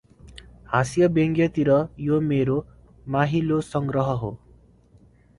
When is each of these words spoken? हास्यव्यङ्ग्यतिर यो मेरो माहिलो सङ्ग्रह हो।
हास्यव्यङ्ग्यतिर 0.69 1.69
यो 2.05 2.17
मेरो 2.29 2.55
माहिलो 3.15 3.59
सङ्ग्रह 3.67 4.09
हो। 4.23 4.31